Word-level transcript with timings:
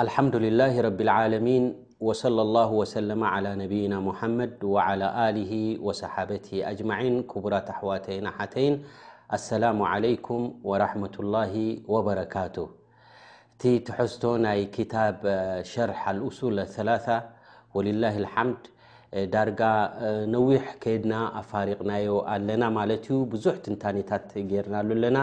ኣልሓምዱላ 0.00 0.60
ረብዓለሚን 0.86 1.64
ሰ 2.18 2.30
ነብና 3.60 3.94
መድ 4.40 4.60
ሰሓ 6.00 6.14
ኣጅማን 6.70 7.16
ክቡራት 7.30 7.68
ኣሕዋተይና 7.74 8.26
ሓተይን 8.36 8.74
ኣሰላሙ 9.36 9.80
ለይኩም 10.04 10.44
ረመ 10.82 11.02
ላ 11.32 11.36
በረካቱ 12.10 12.56
እቲ 13.50 13.62
ትሕዝቶ 13.90 14.22
ናይ 14.46 14.60
ክታብ 14.78 15.20
ሸርሕ 15.72 16.00
አልأሱል 16.14 16.58
ثላ 16.78 16.90
ወልላ 17.76 18.04
ልሓምድ 18.24 18.62
ዳርጋ 19.36 19.60
ነዊሕ 20.34 20.64
ከድና 20.84 21.14
ኣፋሪቅናዮ 21.40 22.10
ኣለና 22.34 22.62
ማለት 22.80 23.04
እዩ 23.14 23.18
ብዙሕ 23.32 23.56
ትንታኒታት 23.66 24.28
ጌርናሉኣለና 24.52 25.18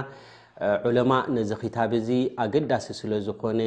ዑለማ 0.90 1.12
ነዚ 1.38 1.50
ክታብ 1.66 1.94
እዚ 2.02 2.10
ኣገዳሲ 2.46 2.88
ስለ 3.04 3.14
ዝኮነ 3.28 3.62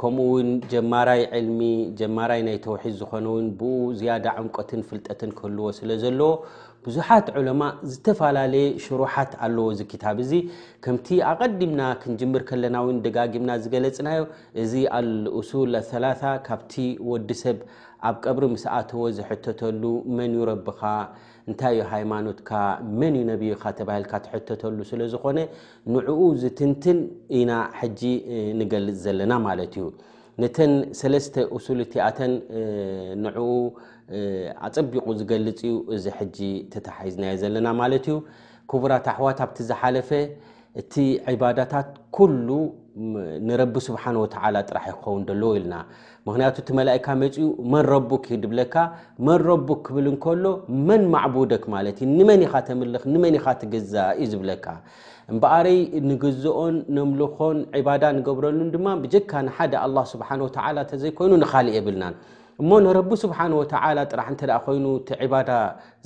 ከምኡ 0.00 0.24
ውን 0.34 0.50
ጀማራይ 0.72 1.22
ዕልሚ 1.38 1.58
ጀማራይ 2.00 2.40
ናይ 2.46 2.56
ተውሒድ 2.66 2.94
ዝኮነውን 3.00 3.46
ብኡ 3.60 3.80
ዝያዳ 4.00 4.26
ዕምቀትን 4.40 4.82
ፍልጠትን 4.90 5.30
ክህልዎ 5.38 5.66
ስለ 5.78 5.90
ዘለዎ 6.02 6.30
ብዙሓት 6.84 7.26
ዑሎማ 7.38 7.60
ዝተፈላለየ 7.90 8.66
ሽሩሓት 8.84 9.32
ኣለዎ 9.44 9.66
እዚ 9.74 9.80
ክታብ 9.92 10.16
እዙ 10.24 10.32
ከምቲ 10.86 11.06
ኣቐዲምና 11.32 11.82
ክንጅምር 12.02 12.42
ከለናውን 12.50 12.96
ደጋጊምና 13.06 13.50
ዝገለፅናዩ 13.64 14.22
እዚ 14.64 14.72
ኣልእሱል 15.00 15.74
ኣሰላ 15.82 16.06
ካብቲ 16.48 16.72
ወዲሰብ 17.10 17.60
ኣብ 18.08 18.16
ቀብሪ 18.26 18.42
ምስኣትዎ 18.54 19.02
ዝሕተተሉ 19.18 19.82
መን 20.16 20.32
ይረብካ 20.40 20.80
እንታይ 21.50 21.72
ዩ 21.78 21.80
ሃይማኖትካ 21.92 22.50
መን 23.00 23.14
እዩ 23.18 23.24
ነቢካ 23.30 23.62
ተባሂልካ 23.78 24.12
ትሕተተሉ 24.26 24.76
ስለ 24.90 25.00
ዝኮነ 25.12 25.38
ንዕኡ 25.94 26.20
ዝትንትን 26.42 26.98
ኢና 27.38 27.52
ሕጂ 27.80 28.02
ንገልፅ 28.60 28.96
ዘለና 29.04 29.32
ማለት 29.46 29.74
እዩ 29.80 29.86
ነተን 30.42 30.72
ሰለስተ 31.00 31.34
እሱሉ 31.56 31.78
እቲኣተን 31.86 32.32
ንዕኡ 33.24 33.50
ኣፀቢቑ 34.68 35.06
ዝገልፅ 35.18 35.60
እዩ 35.68 35.72
እዚ 35.96 36.06
ሕጂ 36.18 36.38
ተተሓዝናዮ 36.72 37.34
ዘለና 37.42 37.68
ማለት 37.82 38.06
እዩ 38.10 38.16
ክቡራት 38.72 39.06
ኣሕዋት 39.14 39.38
ኣብቲ 39.46 39.58
ዝሓለፈ 39.70 40.10
እቲ 40.82 40.94
ዕባዳታት 41.32 41.90
ኩሉ 42.18 42.48
ንረቢ 43.48 43.74
ስብሓን 43.86 44.16
ወተዓላ 44.22 44.56
ጥራሕ 44.68 44.84
ይክኸውን 44.90 45.22
ደለዎ 45.28 45.48
ኢልና 45.58 45.74
ምክንያቱ 46.26 46.56
እቲ 46.62 46.68
መላእካ 46.78 47.06
መፅኡ 47.22 47.46
መንረቡክ 47.74 48.26
ድብለካ 48.42 48.74
መንረቡክ 49.28 49.80
ክብል 49.86 50.06
እንከሎ 50.12 50.44
መን 50.88 51.02
ማዕቡደክ 51.14 51.64
ማለት 51.74 51.98
እ 52.06 52.08
ንመን 52.18 52.44
ኢኻ 52.46 52.54
ተምልኽ 52.68 53.02
ንመን 53.14 53.36
ኢካ 53.38 53.46
ትግዛ 53.62 53.94
እዩ 54.22 54.28
ዝብለካ 54.34 54.66
እምበኣረይ 55.32 55.78
ንግዝኦን 56.10 56.74
ነምልኾን 56.98 57.58
ዒባዳ 57.80 58.02
ንገብረሉን 58.18 58.70
ድማ 58.76 58.86
ብጅካ 59.02 59.32
ንሓደ 59.48 59.74
ኣላ 59.84 59.96
ስብሓን 60.14 60.40
ወተ 60.48 60.56
ተዘይኮይኑ 60.92 61.32
ንካሊእ 61.44 61.76
የብልናን 61.80 62.16
እሞ 62.62 62.70
ንረቢ 62.86 63.10
ስብሓን 63.24 63.52
ወተላ 63.60 63.98
ጥራሕ 64.10 64.26
ንተ 64.34 64.42
ኮይኑ 64.66 64.84
እቲ 65.00 65.08
ዕባዳ 65.26 65.50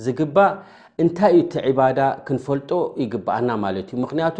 ዝግባእ 0.05 0.53
እንታይ 1.03 1.31
ዩ 1.37 1.39
እቲ 1.43 1.53
ዕባዳ 1.69 1.99
ክንፈልጦ 2.27 2.71
ይግብኣና 3.01 3.49
ማለት 3.65 3.87
እዩ 3.91 3.97
ምክንያቱ 4.05 4.37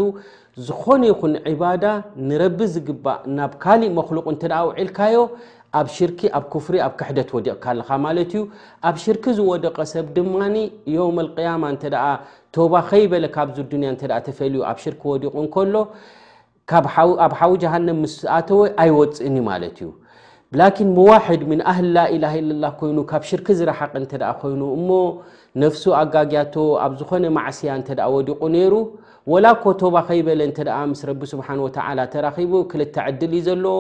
ዝኾነ 0.68 1.02
ይኹን 1.12 1.34
ዕባዳ 1.52 1.84
ንረቢ 2.30 2.60
ዝግባእ 2.74 3.20
ናብ 3.38 3.52
ካሊእ 3.64 3.94
መክሉቕ 4.00 4.26
እንተ 4.34 4.44
ውዒልካዮ 4.70 5.18
ኣብ 5.80 5.88
ሽርኪ 5.96 6.20
ኣብ 6.38 6.44
ክፍሪ 6.54 6.76
ኣብ 6.86 6.94
ክሕደት 7.00 7.30
ወዲቕካ 7.38 7.64
ኣለካ 7.74 7.90
ማለት 8.08 8.32
እዩ 8.36 8.42
ኣብ 8.90 8.96
ሽርክ 9.04 9.26
ዝወደቐ 9.38 9.78
ሰብ 9.94 10.06
ድማኒ 10.16 10.56
ዮም 10.96 11.18
ኣልቅያማ 11.24 11.64
እንተኣ 11.74 12.04
ቶባ 12.56 12.74
ከይበለ 12.90 13.26
ካብዚ 13.36 13.58
ድንያ 13.72 13.90
እተ 13.96 14.04
ተፈልዩ 14.28 14.62
ኣብ 14.72 14.78
ሽርክ 14.84 15.02
ወዲቑ 15.12 15.36
ንከሎ 15.46 15.76
ኣብ 17.26 17.34
ሓዊ 17.40 17.52
ጃሃንም 17.64 17.98
ምስኣተወ 18.04 18.62
ኣይወፅእን 18.84 19.38
ማለት 19.50 19.78
እዩ 19.84 19.90
ላኪን 20.60 20.90
ሙዋሒድ 20.98 21.42
ምን 21.50 21.60
ኣህሊ 21.72 21.88
ላኢላ 21.96 22.26
ኢለ 22.40 22.52
ላ 22.62 22.66
ኮይኑ 22.80 22.98
ካብ 23.12 23.24
ሽርኪ 23.30 23.48
ዝረሓቐ 23.60 23.92
እንተ 24.02 24.12
ኮይኑ 24.42 24.62
እሞ 24.78 24.90
ነፍሱ 25.64 25.84
ኣጋግያቶ 26.02 26.56
ኣብ 26.86 26.94
ዝኾነ 27.00 27.24
ማዕስያ 27.38 27.74
እተ 27.82 27.90
ወዲቑ 28.16 28.42
ነይሩ 28.58 28.74
ወላ 29.32 29.46
ኮቶባ 29.64 29.96
ከይበለ 30.10 30.42
እተ 30.52 30.60
ምስ 30.92 31.04
ስሓ 31.32 31.48
ተራቡ 32.14 32.52
ክልተ 32.72 32.96
ዕድል 33.08 33.34
ዘለዎ 33.48 33.78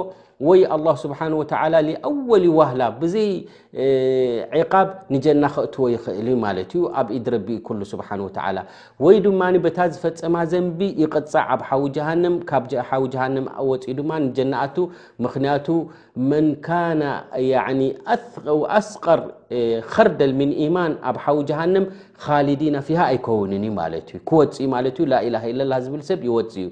ወይ 0.48 0.60
ስብሓ 1.02 1.18
ኣወል 2.10 2.44
ዋህላ 2.58 2.82
ብዘይ 3.00 3.32
ቃ 4.72 4.84
ንጀና 5.14 5.44
ክእዎ 5.56 5.86
ይኽእል 5.94 6.28
ማ 6.44 6.54
ዩ 6.60 6.82
ኣብኢድ 7.00 7.28
ወይ 9.06 9.18
ድማ 9.26 9.42
በታ 9.66 9.80
ዝፈፀማ 9.96 10.36
ዘንቢ 10.52 10.80
ይቅፅ 11.02 11.34
ኣብ 11.56 11.62
ሓዊ 11.70 11.84
ጀሃን 11.98 12.24
ካብ 12.52 12.64
ዊ 13.02 13.06
ሃን 13.24 13.36
ፅ 13.56 13.96
ድማ 13.98 14.12
ጀና 14.38 14.56
ምክንያቱ 15.26 15.68
መን 16.30 16.48
ኣስቀር 18.80 19.20
ከርደል 19.94 20.32
ምን 20.40 20.50
ማን 20.78 20.94
ኣ 21.12 21.14
ሃ 21.60 21.66
ካሊዲና 22.24 22.76
ፊሃ 22.88 23.00
ኣይከውንንእዩ 23.12 23.72
ማእዩ 23.78 24.10
ክወፅ 24.30 24.56
ማ 24.72 24.82
ላኢላ 25.12 25.76
ዝብልሰብ 25.84 26.20
ይወፅ 26.30 26.50
እዩ 26.62 26.68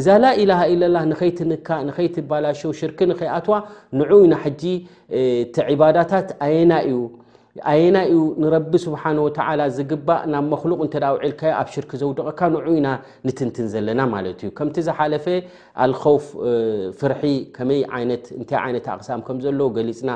እዛ 0.00 0.06
ላኢላሃ 0.24 0.60
ለላ 0.82 0.96
ንከይትንካ 1.12 1.68
ንከይትባላሸ 1.88 2.60
ሽርክ 2.80 2.98
ንከይኣትዋ 3.10 3.54
ንዑ 3.98 4.10
ኢና 4.26 4.34
ሓጂ 4.44 4.62
ቲዕባዳታት 5.56 6.28
ኣየና 6.46 6.72
እዩኣየና 6.90 7.96
እዩ 8.10 8.20
ንረቢ 8.42 8.72
ስብሓን 8.86 9.18
ወተላ 9.26 9.60
ዝግባእ 9.78 10.22
ናብ 10.34 10.44
መክሉቅ 10.52 10.80
እተዳ 10.86 11.04
ውዒልካ 11.16 11.42
ኣብ 11.60 11.68
ሽርክ 11.76 11.90
ዘውድቀካ 12.02 12.40
ንዑ 12.56 12.66
ኢና 12.80 12.88
ንትንትን 13.28 13.66
ዘለና 13.74 14.00
ማለት 14.14 14.38
እዩ 14.44 14.50
ከምቲ 14.60 14.76
ዝሓለፈ 14.88 15.26
ኣልውፍ 15.86 16.26
ፍርሒ 17.00 17.22
መይ 17.70 17.82
እታ 18.42 18.52
ይነት 18.72 18.86
ኣቕሳም 18.94 19.22
ከምዘ 19.28 19.44
ገሊፅና 19.78 20.12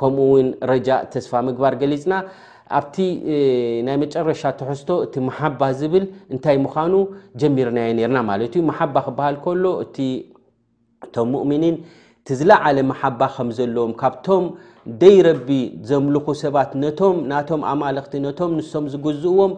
ከምኡውን 0.00 0.48
ረጃእ 0.72 1.02
ተስፋ 1.12 1.32
ምግባር 1.48 1.74
ገሊፅና 1.84 2.14
ኣብቲ 2.76 2.96
ናይ 3.86 3.96
መጨረሻ 4.02 4.42
ተሕዝቶ 4.60 4.90
እቲ 5.04 5.14
ማሓባ 5.28 5.60
ዝብል 5.78 6.04
እንታይ 6.34 6.56
ምዃኑ 6.64 6.94
ጀሚርናየ 7.40 7.90
ነርና 7.98 8.18
ማለት 8.30 8.52
እዩ 8.58 8.62
ማሓባ 8.70 8.96
ክበሃል 9.06 9.36
ከሎ 9.44 9.64
እቲ 9.84 9.96
እቶም 11.06 11.26
ሙእምኒን 11.34 11.76
እቲ 12.20 12.28
ዝለዓለ 12.40 12.76
ማሓባ 12.90 13.20
ከም 13.36 13.48
ዘለዎም 13.58 13.92
ካብቶም 14.02 14.44
ደይ 15.02 15.16
ረቢ 15.26 15.48
ዘምልኩ 15.88 16.26
ሰባት 16.42 16.70
ነቶም 16.82 17.16
ናቶም 17.30 17.62
ኣማልኽቲ 17.72 18.14
ነቶም 18.26 18.52
ንሶም 18.58 18.84
ዝግዝእዎም 18.92 19.52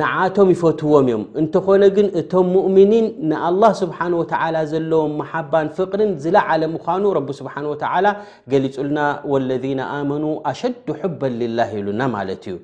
ንዓቶም 0.00 0.48
ይፈትዎም 0.52 1.06
እዮም 1.08 1.22
እንተኾነ 1.40 1.82
ግን 1.96 2.06
እቶም 2.20 2.46
ሙእምኒን 2.52 3.06
ንኣላህ 3.30 3.72
ስብሓን 3.80 4.12
ወተዓ 4.20 4.42
ዘለዎም 4.70 5.10
ማሓባን 5.20 5.66
ፍቅርን 5.76 6.12
ዝለዓለም 6.24 6.70
ምኳኑ 6.76 7.04
ረቢ 7.16 7.28
ስብሓ 7.40 7.54
ወተላ 7.72 8.06
ገሊፁልና 8.52 8.98
ወለና 9.32 9.80
ኣመኑ 9.96 10.24
ኣሸዱ 10.50 10.86
ሕበ 11.00 11.20
ልላህ 11.40 11.70
ኢሉና 11.80 12.02
ማለት 12.16 12.44
እዩ 12.48 12.56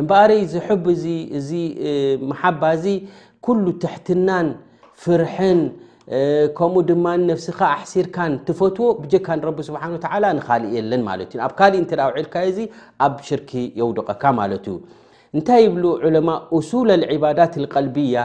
እምበአርይ 0.00 0.42
ዝሕቢ 0.52 0.86
እዚ 1.38 1.50
ማሓባ 2.32 2.62
እዚ 2.76 2.84
ኩሉ 3.48 3.64
ትሕትናን 3.84 4.46
ፍርሕን 5.02 5.60
ከምኡ 6.60 6.84
ድማ 6.90 7.06
ንነፍስካ 7.24 7.60
ኣሕሲርካን 7.78 8.32
ትፈትዎ 8.50 8.86
ብጀካንረቢ 9.02 9.58
ስብሓ 9.70 9.82
ወተ 9.96 10.06
ንካልእ 10.38 10.70
የለን 10.78 11.02
ማለት 11.10 11.28
እዩ 11.34 11.40
ኣብ 11.48 11.52
ካልእ 11.58 11.80
እንተዳውዒልካ 11.82 12.34
የዚ 12.46 12.60
ኣብ 13.08 13.16
ሽርክ 13.30 13.50
የውደቐካ 13.80 14.24
ማለት 14.42 14.66
እዩ 14.70 14.76
እንታይ 15.36 15.64
ብ 15.74 15.80
ዑለማ 16.08 16.28
እሱል 16.58 17.02
ዕባዳት 17.14 17.54
ቀልብያ 17.74 18.16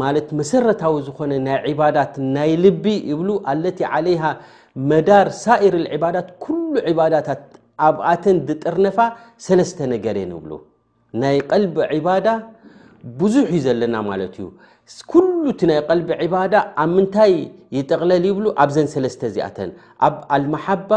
ማለት 0.00 0.28
መሰረታዊ 0.38 0.94
ዝኮነ 1.06 1.32
ናይ 1.48 1.74
ባዳት 1.80 2.14
ናይ 2.36 2.52
ልቢ 2.64 2.84
ይብሉ 3.10 3.28
አለቲ 3.50 3.78
ዓለይሃ 3.96 4.22
መዳር 4.90 5.28
ሳኢር 5.42 5.74
ዕባዳት 5.96 6.28
ኩሉ 6.44 6.72
ዕባዳታት 6.92 7.42
ኣብ 7.88 7.96
ኣተን 8.12 8.38
ዝጥርነፋ 8.48 8.98
ሰለስተ 9.46 9.78
ነገርን 9.94 10.32
ይብሉ 10.36 10.52
ናይ 11.22 11.38
ቀልቢ 11.50 11.76
ዕባዳ 12.00 12.26
ብዙሕ 13.22 13.48
እዩ 13.58 13.62
ዘለና 13.66 13.96
ማለት 14.10 14.34
እዩ 14.40 14.46
ኩሉ 15.12 15.30
እቲ 15.54 15.60
ናይ 15.72 15.80
ቀልቢ 15.88 16.10
ዕባዳ 16.28 16.54
ኣብ 16.84 16.90
ምንታይ 16.96 17.34
ይጠቕለል 17.78 18.24
ይብሉ 18.32 18.46
ኣብዘን 18.64 18.88
ሰለስተ 18.94 19.22
ዚኣተን 19.36 19.70
ኣብ 20.06 20.16
አልመሓባ 20.36 20.90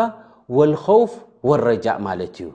ወልከውፍ 0.59 1.13
ወلረጃእ 1.49 1.99
ማለት 2.07 2.35
እዩ 2.43 2.47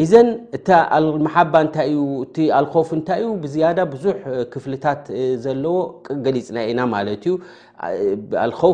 እዘ 0.00 0.12
እ 0.56 0.60
ባ 0.68 1.58
እ 1.62 2.82
ፍ 2.88 2.90
እንታይ 2.98 3.18
ዩ 3.22 3.26
ብዝያዳ 3.42 3.78
ብዙ 3.94 4.04
ክፍልታት 4.52 5.02
ዘለዎ 5.44 5.74
ገሊፅና 6.26 6.58
ኢና 6.70 6.80
ት 7.22 7.24
ዩ 7.28 7.36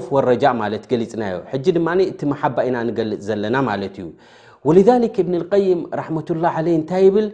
ፍ 0.06 0.23
ረጃ 0.31 0.44
ገሊፅናዮ 0.93 1.37
ድማ 1.76 1.87
እቲ 2.11 2.20
መሓባ 2.32 2.56
ኢና 2.69 2.76
ንገልፅ 2.91 3.19
ዘለና 3.31 3.56
ማለት 3.70 3.97
እዩ 4.03 4.09
لذلك 4.79 5.15
ብን 5.26 5.35
القይም 5.41 5.81
ረةالله 5.99 6.49
عለ 6.56 6.67
እንታይ 6.79 7.06
ብል 7.15 7.29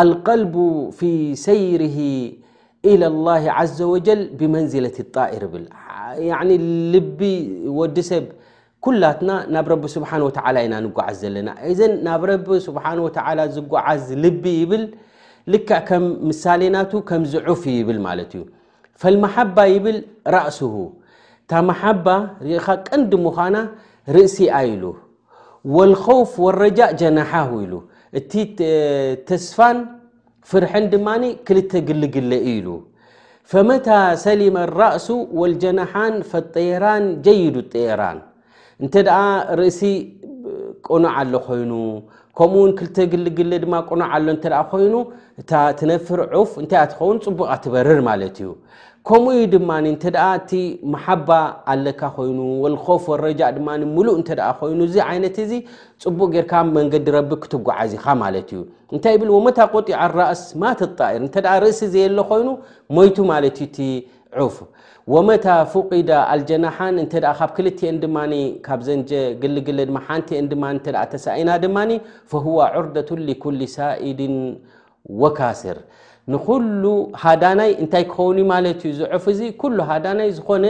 አلقልب 0.00 0.54
ፊي 0.98 1.12
ሰይር 1.46 1.82
إ 2.90 2.92
لله 3.02 3.42
عዘ 3.58 3.78
وጀል 3.92 4.20
ብመንዝለት 4.38 4.96
ئር 5.34 5.44
ብል 5.52 5.64
ልቢ 6.94 7.20
ወዲ 7.78 7.96
ሰብ 8.10 8.24
ኩላትና 8.86 9.30
ናብ 9.54 9.66
ረብ 9.70 9.84
ስብሓ 9.94 10.10
ተ 10.46 10.50
ኢና 10.64 10.74
ንጓዓዝ 10.84 11.16
ዘለና 11.22 11.48
ዘ 11.78 11.86
ናብ 12.06 12.22
ረ 12.30 12.34
ስብሓ 12.66 12.84
ተ 13.16 13.46
ዝጓዓዝ 13.54 14.02
ልቢ 14.24 14.44
ይብል 14.60 14.84
ልክ 15.52 15.70
ከም 15.88 16.04
ምሳሌናቱ 16.28 16.92
ከም 17.08 17.22
ዝዑፍ 17.32 17.62
ይብል 17.78 17.98
ማት 18.04 18.30
እዩ 18.36 18.42
ፈلመሓባ 19.02 19.56
ይብል 19.72 19.98
ራእስሁ 20.36 20.74
ታ 21.50 21.62
መሓባ 21.70 22.06
ሪኻ 22.50 22.66
ቀንዲ 22.88 23.12
ምዃና 23.26 23.56
ርእሲ 24.18 24.36
ኢሉ 24.70 24.84
ወلከውፍ 25.78 26.32
ወلረጃእ 26.44 26.92
ጀናሓ 27.02 27.32
ኢሉ 27.64 27.72
እቲ 28.20 28.32
ተስፋን 29.30 29.78
ፍርሐን 30.50 30.86
ድማ 30.94 31.08
ክልተ 31.48 31.72
ግልግሊ 31.90 32.32
ኢሉ 32.54 32.68
ፈመታ 33.50 33.88
ሰሊመ 34.26 34.56
ራእሱ 34.84 35.08
ወلጀናሓን 35.42 36.14
ፈጠራን 36.30 37.04
ጀይዱ 37.26 37.56
ጤራን 37.74 38.18
እንተደኣ 38.84 39.18
ርእሲ 39.58 39.80
ቁኖዕ 40.94 41.14
ኣሎ 41.20 41.34
ኮይኑ 41.46 41.72
ከምኡውን 42.38 42.72
ክልተ 42.78 42.96
ግልግል 43.12 43.52
ድማ 43.62 43.74
ቁኖዕ 43.90 44.08
ኣሎ 44.16 44.26
ተ 44.42 44.46
ኮይኑ 44.72 44.94
እታ 45.40 45.52
ትነፍር 45.78 46.20
ዑፍ 46.40 46.50
እንታይ 46.62 46.78
እኣትከውን 46.84 47.18
ፅቡቅ 47.26 47.46
ኣትበርር 47.54 48.00
ማለት 48.10 48.36
እዩ 48.42 48.50
ከምኡ 49.08 49.34
ድማ 49.54 49.70
እንተ 49.92 50.04
እቲ 50.22 50.50
ማሓባ 50.94 51.30
ኣለካ 51.74 52.00
ኮይኑ 52.16 52.38
ልኮፍ 52.74 53.04
ወረጃ 53.12 53.40
ድማ 53.58 53.68
ሙሉእ 53.96 54.14
እተ 54.22 54.30
ኮይኑ 54.60 54.78
እዚ 54.88 54.96
ዓይነት 55.10 55.36
እዚ 55.46 55.52
ፅቡቅ 56.04 56.28
ጌርካ 56.34 56.52
መንገዲ 56.78 57.06
ረቢ 57.16 57.30
ክትጓዓዚኻ 57.44 58.04
ማለት 58.24 58.48
እዩ 58.54 58.60
እንታይ 58.94 59.16
ብል 59.22 59.30
ወመታ 59.36 59.58
ቆጢዓ 59.74 60.00
ራእስ 60.18 60.42
ማ 60.62 60.72
ትጣኢር 60.80 61.22
እንተ 61.26 61.36
ርእሲ 61.64 61.80
ዘየ 61.94 62.06
ሎ 62.18 62.24
ኮይኑ 62.32 62.48
ሞይቱ 62.96 63.16
ማለት 63.32 63.56
እዩእቲ 63.66 63.78
ወመታ 65.14 65.46
ፉቂዳ 65.72 66.10
ኣልጀናሓን 66.34 66.96
እተ 67.04 67.12
ካብ 67.38 67.50
ክልትአን 67.56 67.96
ድማ 68.04 68.16
ካብ 68.66 68.80
ዘንጀ 68.88 69.10
ግልግል 69.42 69.78
ድማ 69.88 69.98
ሓንቲን 70.06 70.46
ድማ 70.52 70.62
እ 70.76 70.78
ተሳኢና 71.12 71.50
ድማኒ 71.64 71.90
ፈሁዋ 72.30 72.58
ዑርዳቱ 72.80 73.08
ልኩል 73.28 73.60
ሳኢድን 73.76 74.36
ወካስር 75.22 75.78
ንኩሉ 76.34 76.84
ሃዳናይ 77.24 77.70
እንታይ 77.82 78.04
ክኸውን 78.12 78.38
ማለት 78.54 78.78
እዩ 78.88 78.92
ዝዑፍ 79.00 79.24
እዚ 79.32 79.40
ኩሉ 79.60 79.76
ሃዳናይ 79.90 80.28
ዝኮነ 80.38 80.64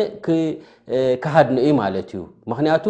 ክሃድኒ 1.22 1.56
እዩ 1.64 1.70
ማለት 1.82 2.08
እዩ 2.16 2.20
ምክንያቱ 2.50 2.84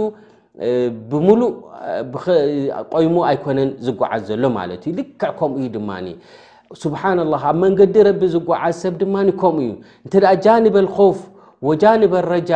ብሙሉእቆይሙ 1.10 3.14
ኣይኮነን 3.30 3.70
ዝጓዓዝ 3.86 4.22
ዘሎ 4.30 4.44
ማለት 4.58 4.80
እዩ 4.88 4.92
ልክዕ 4.98 5.20
ከምኡዩ 5.38 5.66
ድማኒ 5.76 6.06
ስብሓናላ 6.82 7.34
ኣብ 7.48 7.56
መንገዲ 7.64 7.96
ረቢ 8.08 8.22
ዝጓዓዝ 8.34 8.74
ሰብ 8.82 8.94
ድማ 9.00 9.14
ከምኡ 9.42 9.58
እዩ 9.66 9.68
እንተኣ 10.06 10.24
ጃንብ 10.44 10.74
ልኮውፍ 10.86 11.18
ወጃንብ 11.68 12.12
ረጃ 12.34 12.50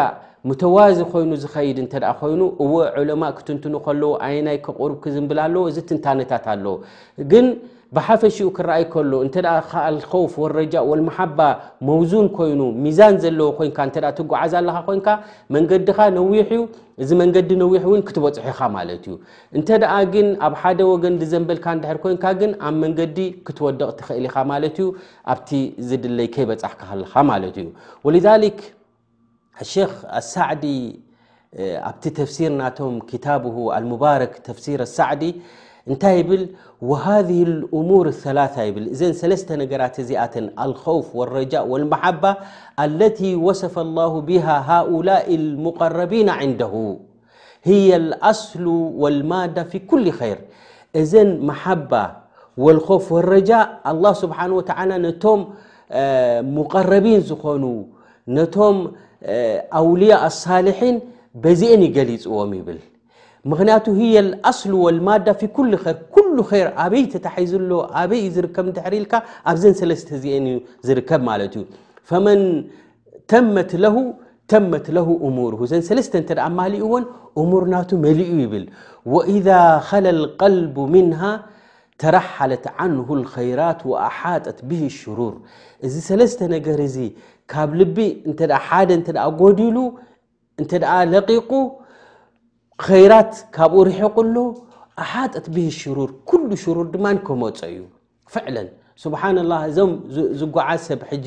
ሙተዋዝ 0.48 0.98
ኮይኑ 1.12 1.30
ዝኸይድ 1.42 1.78
እንተ 1.84 1.94
ኮይኑ 2.20 2.40
እዎ 2.64 2.72
ዑለማ 3.00 3.22
ክትንትኑ 3.36 3.74
ከለዉ 3.86 4.10
ኣይናይ 4.26 4.58
ክቁርብ 4.66 4.96
ክዝምብል 5.04 5.38
ኣለዎ 5.44 5.62
እዚ 5.70 5.78
ትንታነታት 5.90 6.44
ኣለዉግ 6.54 7.30
ብሓፈሽኡ 7.96 8.48
ክረኣይ 8.56 8.84
ከሎ 8.90 9.12
እንተ 9.26 9.34
ኣልከውፍ 9.84 10.32
ወረጃ 10.42 10.75
ወልመሓባ 10.90 11.38
መውዙን 11.88 12.26
ኮይኑ 12.37 12.60
ሚዛን 12.82 13.14
ዘለዎ 13.22 13.46
ኮይንካ 13.58 13.78
እተ 13.88 13.96
ትጓዓዝ 14.19 14.52
ኣለካ 14.60 14.76
ኮይንካ 14.88 15.08
መንገዲካ 15.54 15.98
ነዊሕ 16.19 16.48
እዚ 17.02 17.10
መንገዲ 17.22 17.50
ነዊሕ 17.62 17.82
እውን 17.88 18.02
ክትበፅሑ 18.08 18.44
ኢኻ 18.52 18.60
ማለት 18.76 19.02
እዩ 19.08 19.14
እንተኣ 19.58 19.90
ግን 20.14 20.28
ኣብ 20.48 20.54
ሓደ 20.60 20.78
ወገን 20.92 21.14
ዲዘንበልካ 21.22 21.66
ንድሕር 21.78 21.98
ኮይንካ 22.04 22.25
ግን 22.42 22.52
ኣብ 22.69 22.75
መንገዲ 22.84 23.19
ክትወደቕ 23.48 23.88
ትኽእል 24.00 24.26
ኢኻ 24.31 24.36
ማለት 24.52 24.76
እዩ 24.82 24.86
ኣብቲ 25.34 25.50
ዝድለይ 25.88 26.28
ከይበፃሕካልካ 26.36 27.14
ማለት 27.32 27.58
እዩ 27.62 27.69
ወሊክ 28.08 28.60
ሸክ 29.72 29.94
ኣሳዕዲ 30.20 30.64
ኣብቲ 31.90 32.04
ተፍሲር 32.20 32.52
ናቶም 32.60 32.94
ክታብሁ 33.10 33.56
ኣልሙባረክ 33.78 34.34
ተፍሲር 34.50 34.81
ኣሳዕዲ 34.88 35.25
እنታይ 35.90 36.22
ብ 36.28 36.31
وهذه 36.90 37.40
الأمور 37.50 38.04
الثلاثة 38.14 38.60
ذ 38.98 39.02
ثተ 39.20 39.48
ነገራت 39.62 39.96
ዚአ 40.10 40.34
الخوፍ 40.66 41.06
والرجاء 41.20 41.64
والمحبة 41.72 42.32
التي 42.84 43.31
وصف 43.46 43.75
الله 43.87 44.12
بها 44.28 44.56
هؤلاء 44.72 45.34
المقربين 45.40 46.28
عنده 46.40 46.75
هي 47.64 47.96
الاصل 48.02 48.66
والمادة 49.02 49.62
في 49.70 49.78
كل 49.90 50.06
خير 50.20 50.38
እذ 50.96 51.12
محبة 51.50 52.02
والخوፍ 52.62 53.06
والرجاء 53.12 53.66
الله 53.93 54.12
سبحانه 54.25 54.54
وتعلى 54.60 54.94
نቶم 55.06 55.38
مقرቢين 56.58 57.20
ዝኮኑو 57.31 57.75
نቶم 58.38 58.76
أولياء 59.82 60.22
الصالحين 60.32 60.96
بዚአን 61.43 61.81
يገلፅዎم 61.88 62.50
يبل 62.58 62.78
ምክንያቱ 63.50 63.87
هየ 63.98 64.16
ኣصሉ 64.50 64.75
لማዳ 64.96 65.26
ፊ 65.40 65.46
ኩل 65.56 65.69
ር 65.87 65.92
ኩ 66.14 66.20
ይር 66.60 66.69
ኣበይ 66.84 67.04
ተታሓዝለ 67.12 67.70
ኣበይ 68.00 68.25
ዝርከብ 68.37 68.66
ትሕሪኢልካ 68.78 69.14
ኣብዘን 69.50 69.75
ሰለስተ 69.81 70.10
አን 70.38 70.46
ዝርከብ 70.87 71.20
ማለት 71.31 71.54
እዩ 71.60 71.64
መን 72.26 72.42
ተመት 73.32 73.72
ተመት 74.52 74.87
ሙር 75.38 75.54
ዘን 75.70 75.82
ሰለስተ 75.88 76.12
እተ 76.22 76.31
ማሊእ 76.58 76.84
ዎን 76.92 77.04
እሙርናቱ 77.40 77.90
መሊ 78.04 78.20
ይብል 78.42 78.64
وإذ 79.12 79.48
ኸለ 79.88 80.06
القልب 80.16 80.76
ምንه 80.94 81.20
ተረሓለት 82.02 82.64
ንه 82.96 83.08
الخራት 83.19 83.81
وኣሓጠት 83.90 84.58
ብ 84.69 84.70
اሽሩር 84.90 85.34
እዚ 85.86 85.94
ሰለስተ 86.10 86.40
ነገር 86.54 86.78
እዚ 86.88 86.96
ካብ 87.52 87.70
ልቢ 87.81 87.98
እተ 88.31 88.40
ሓደ 88.66 88.90
ተ 89.06 89.10
ጎዲሉ 89.43 89.76
እንተ 90.60 90.72
ለቂቁ 91.12 91.50
ከይራት 92.85 93.32
ካብኡ 93.56 93.79
ርሑ 93.88 94.00
ቁሎ 94.17 94.35
ኣሓጠት 95.05 95.47
ብህ 95.55 95.67
ሽሩር 95.79 96.11
ኩሉ 96.31 96.50
ሽሩር 96.62 96.87
ድማንከመፀ 96.94 97.59
እዩ 97.73 97.81
ፍዕለ 98.35 98.56
ስብሓንላ 99.03 99.53
እዞም 99.69 99.93
ዝጓዓዝ 100.41 100.81
ሰብ 100.88 101.00
ሕጂ 101.11 101.27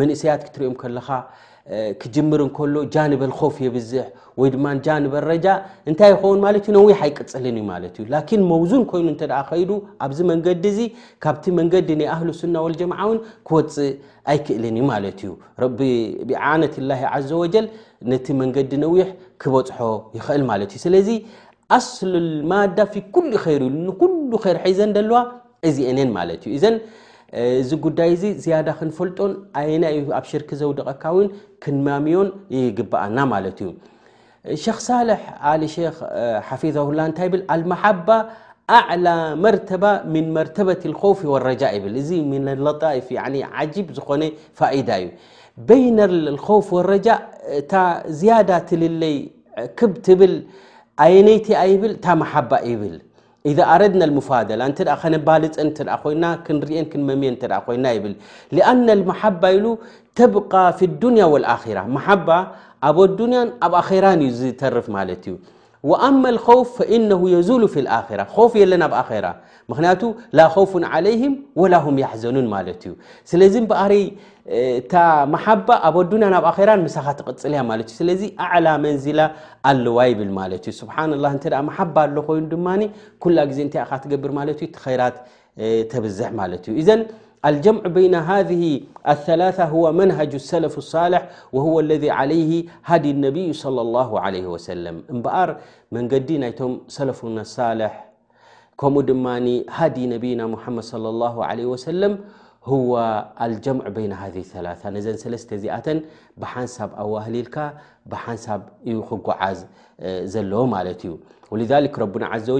መንእሰያት 0.00 0.40
ክትርዮም 0.46 0.74
ከለኻ 0.80 1.08
ክጅምር 2.02 2.40
እከሎ 2.46 2.74
ጃንበ 2.94 3.22
ልኮፍ 3.30 3.56
የብዝሕ 3.64 4.04
ወይ 4.40 4.48
ድማ 4.54 4.66
ጃንበረጃ 4.86 5.46
እንታይ 5.90 6.10
ይኸውን 6.12 6.40
ማለት 6.44 6.62
ዩ 6.68 6.70
ነዊሕ 6.76 6.98
ኣይቅፅልን 7.06 7.56
እዩ 7.60 7.64
ማለት 7.72 7.94
እዩ 8.00 8.04
ላኪን 8.14 8.42
መውዙን 8.52 8.82
ኮይኑ 8.90 9.06
እንተደ 9.14 9.32
ከይዱ 9.50 9.70
ኣብዚ 10.04 10.18
መንገዲ 10.30 10.64
እዚ 10.74 10.80
ካብቲ 11.24 11.44
መንገዲ 11.58 11.90
ናይ 12.00 12.08
ኣህልስና 12.14 12.54
ወልጀምዓእውን 12.66 13.18
ክወፅእ 13.48 13.90
ኣይክእልን 14.34 14.78
እዩ 14.80 14.86
ማለት 14.92 15.18
እዩ 15.26 15.32
ቢ 15.80 15.90
ብዓነት 16.30 16.74
ላ 16.88 16.92
ዘ 17.28 17.30
ወጀል 17.42 17.66
ነቲ 18.12 18.26
መንገዲ 18.42 18.72
ነዊሕ 18.84 19.08
ክበፅሖ 19.44 19.78
ይኽእል 20.18 20.44
ማለት 20.52 20.70
እዩ 20.76 20.82
ስለዚ 20.86 21.10
ኣስሉ 21.78 22.12
ልማዳ 22.30 22.78
ፊ 22.94 23.02
ኩሉ 23.16 23.30
ይኸይሩ 23.38 23.62
ኢ 23.74 23.84
ንኩሉ 23.88 24.30
ኸይር 24.46 24.56
ሒዘን 24.66 24.92
ደለዋ 24.98 25.18
እዚኤነን 25.68 26.10
ማለት 26.18 26.42
እዩዘ 26.52 26.64
እዚ 27.58 27.70
ጉዳይ 27.84 28.10
እዚ 28.14 28.22
ዝያዳ 28.44 28.68
ክንፈልጦን 28.78 29.32
ኣየና 29.58 29.84
ዩ 29.96 29.98
ኣብ 30.18 30.24
ሽርክ 30.30 30.48
ዘውደቐካውን 30.60 31.26
ክንማምዮን 31.62 32.28
ይግበአና 32.56 33.18
ማለት 33.32 33.58
እዩ 33.64 33.68
ሸክ 34.64 34.78
ሳልሕ 34.86 35.22
ኣል 35.50 35.62
ክ 35.96 35.98
ሓፊظሁ 36.48 36.86
ላ 36.98 37.00
እንታይ 37.08 37.28
ብል 37.32 37.42
ኣልመሓባ 37.54 38.08
ኣዕላ 38.78 39.06
መርተባ 39.44 39.84
ምን 40.14 40.26
መርተበት 40.36 40.82
ከውፍ 41.02 41.20
ወلረጃ 41.34 41.62
ይብል 41.76 41.94
እዚ 42.02 42.10
ን 42.46 42.56
ለጣፍ 42.68 43.08
ዓብ 43.22 43.88
ዝኮነ 43.98 44.22
ፋኢዳ 44.60 44.90
እዩ 45.02 45.06
በይና 45.68 46.00
ኮውፍ 46.48 46.68
ወረጃ 46.78 47.08
እታ 47.60 47.72
ዝያዳ 48.18 48.50
ትልለይ 48.70 49.16
ክብ 49.78 49.92
ትብል 50.06 50.34
ኣየነይቲኣ 51.06 51.60
ይብል 51.74 51.92
እታ 51.98 52.06
መሓባ 52.22 52.52
ይብል 52.70 52.94
اذا 53.48 53.64
ኣረድና 53.72 54.02
المፋደላة 54.08 54.64
እንተ 54.70 54.78
ከነባልፀን 55.02 55.68
እተ 55.72 55.78
ኮይና 56.02 56.24
ክንርኤን 56.46 56.86
ክንመምን 56.92 57.34
እተ 57.36 57.44
ኮይና 57.66 57.84
ይብል 57.96 58.14
لኣن 58.56 58.86
المحባ 58.96 59.42
ኢሉ 59.56 59.66
ተብقى 60.18 60.64
في 60.78 60.84
الዱንያ 60.90 61.24
والኣخራ 61.32 61.78
ማሓባ 61.96 62.28
ኣብ 62.88 62.98
ዱንያ 63.18 63.38
ኣብ 63.66 63.72
ኣخራን 63.82 64.20
ዩ 64.26 64.28
ዝተርፍ 64.40 64.86
ማለት 64.96 65.22
እዩ 65.28 65.34
ወአማ 65.88 66.24
ልከውፍ 66.36 66.68
ፈኢነ 66.78 67.10
የዙሉ 67.34 67.62
ፊ 67.74 67.84
ልኣራ 67.86 68.20
ፍ 68.52 68.52
የለና 68.62 68.84
ብ 68.92 68.94
ኣራ 69.02 69.26
ምክንያቱ 69.70 70.02
ላ 70.38 70.44
ከውፍን 70.54 70.84
ዓለይህም 70.94 71.32
ወላ 71.62 71.74
ሁም 71.84 71.96
ያሕዘኑን 72.02 72.46
ማለት 72.54 72.80
እዩ 72.86 72.92
ስለዚ 73.30 73.54
በኣሪ 73.70 73.94
እታ 74.80 74.94
ማሓባ 75.34 75.68
ኣብ 75.88 75.96
ኣዱንያ 76.02 76.28
ናብ 76.34 76.46
ኣራን 76.52 76.80
ምሳኻ 76.86 77.06
ትቕፅል 77.20 77.52
ያ 77.58 77.62
ማለት 77.70 77.86
እዩ 77.90 77.96
ስለዚ 78.02 78.22
ኣዕላ 78.46 78.66
መንዝላ 78.84 79.20
ኣለዋ 79.70 79.98
ይብል 80.10 80.30
ማለት 80.40 80.62
እዩ 80.70 80.76
ስብሓ 80.82 80.96
ላ 81.24 81.26
እንተ 81.36 81.44
ደ 81.54 81.62
ማሓባ 81.70 81.96
ኣሎ 82.08 82.16
ኮይኑ 82.28 82.44
ድማ 82.54 82.68
ኩላ 83.24 83.36
ግዜ 83.52 83.58
እንታይ 83.66 83.82
ካ 83.92 84.02
ትገብር 84.04 84.32
ማለት 84.40 84.58
እዩ 84.62 84.66
እቲ 84.70 84.76
ኸይራት 84.86 85.16
ተብዝሕ 85.92 86.28
ማለት 86.42 86.64
እዩ 86.72 86.78
الجمع 87.44 87.80
بين 87.80 88.14
هذه 88.14 88.80
الثلثة 89.08 89.64
هو 89.64 89.92
منهج 89.92 90.34
السلፍ 90.34 90.78
الصالح 90.78 91.30
وهو 91.52 91.80
الذ 91.80 92.10
عليه 92.10 92.52
ድ 92.88 93.04
النبي 93.16 93.48
صلى 93.52 93.80
الله 93.80 94.10
عليه 94.24 94.46
وسل 94.54 94.84
በقር 95.24 95.48
መንዲ 95.96 96.28
ናይ 96.42 96.52
ሰلف 96.96 97.18
ح 97.92 97.96
ከ 98.80 98.84
ድማ 99.10 99.26
ዲ 99.96 99.98
نና 100.12 100.40
مድ 100.52 100.78
صى 100.90 101.06
الله 101.14 101.34
عليه 101.48 101.66
وسل 101.74 102.02
و 102.84 102.92
لجمع 103.52 103.84
بين 103.96 104.12
هذه 104.22 104.42
ثثة 104.52 104.90
ተ 105.04 105.56
ዚ 105.64 105.86
بሓንሳብ 106.40 106.88
ኣዋهል 107.02 107.36
ሓንሳብ 108.24 108.60
ዩክጓዓዝ 108.96 109.58
ዘ 110.32 110.36
እዩ 110.44 111.12
لذك 111.60 111.94
ر 112.04 112.06
ز 112.46 112.50
و 112.56 112.58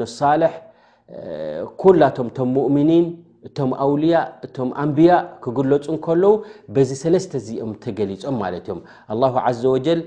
ل 0.00 0.04
ل 0.42 0.44
ኩላቶም 1.82 2.26
እቶም 2.30 2.48
ሙእሚኒን 2.56 3.06
እቶም 3.46 3.70
ኣውልያ 3.84 4.16
እቶም 4.46 4.68
ኣንብያ 4.82 5.12
ክግለፁ 5.44 5.84
እ 5.96 5.98
ከለዉ 6.06 6.32
በዚ 6.74 6.90
ሰለስተ 7.02 7.32
እዚኦም 7.40 7.72
ተገሊፆም 7.84 8.36
ማለት 8.42 8.64
እዮም 8.68 8.80
ኣላሁ 9.14 9.34
ዓዘ 9.46 9.60
ወጀል 9.74 10.00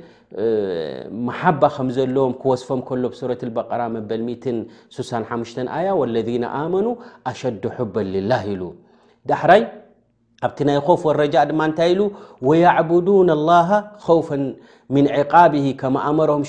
ማሓባ 1.28 1.62
ከም 1.76 1.90
ዘለዎም 1.98 2.34
ክወስፎም 2.42 2.82
ከሎ 2.88 3.04
ብሱረት 3.14 3.44
ልበቀራ 3.48 3.82
መበል 3.96 4.24
65 5.00 5.60
ኣያ 5.80 5.90
ወለና 6.02 6.46
ኣመኑ 6.62 6.88
ኣሸዱ 7.32 7.64
ሑበ 7.78 7.96
ልላህ 8.14 8.42
ኢሉ 8.56 8.62
ዳሕራይ 9.32 9.62
ካብቲ 10.42 10.58
ናይ 10.70 10.76
ኮፍ 10.88 11.02
ወረጃ 11.10 11.36
ድማ 11.50 11.62
ንታይ 11.70 11.90
ኢሉ 11.94 12.02
ወያዕቡዱን 12.48 13.30
الላሃ 13.38 13.70
ከውፍ 14.06 14.28
ምን 14.94 15.06
ዒቃብ 15.20 15.54
ከማ 15.80 15.96
ኣመሮም 16.10 16.44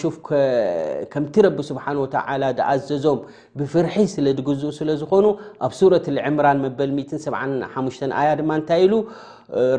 ከምቲ 1.12 1.34
ረ 1.46 1.48
ስብሓ 1.68 1.84
ተ 2.14 2.20
ዳኣዘዞም 2.58 3.20
ብፍርሒ 3.58 3.94
ስለ 4.16 4.26
ድግዝኡ 4.40 4.72
ስለ 4.80 4.88
ዝኮኑ 5.02 5.26
ኣብ 5.68 5.72
ሱረት 5.80 6.06
ልዕምራን 6.16 6.60
መበል 6.66 6.90
75 6.98 8.04
ያ 8.28 8.28
ድማ 8.40 8.50
ንታይ 8.62 8.82
ኢሉ 8.88 8.94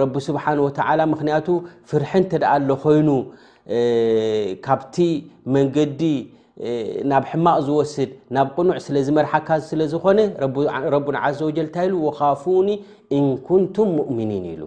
ረቢ 0.04 0.16
ስብሓ 0.30 0.46
ወተ 0.66 0.80
ምክንያቱ 1.14 1.48
ፍርሒ 1.92 2.12
እንተ 2.22 2.32
ደኣ 2.44 2.54
ኣሎ 2.58 2.70
ኮይኑ 2.86 3.10
ካብቲ 4.66 4.96
መንገዲ 5.58 6.02
ናብ 7.12 7.26
ሕማቅ 7.32 7.56
ዝወስድ 7.68 8.10
ናብ 8.36 8.48
ቅኑዕ 8.56 8.78
ስለ 8.88 8.96
ዝመርሓካ 9.08 9.50
ስለ 9.70 9.82
ዝኮነ 9.92 10.20
ረቡና 10.96 11.18
ዘ 11.40 11.42
ወጀል 11.50 11.66
እንታይ 11.68 11.88
ሉ 11.92 11.96
ካፉኒ 12.18 12.68
እንኩንቱም 13.18 13.90
ሙእሚኒን 14.00 14.46
ኢሉ 14.54 14.64